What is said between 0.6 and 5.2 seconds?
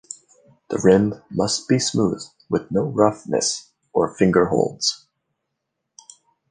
The rim must be smooth, with no roughness or finger holds.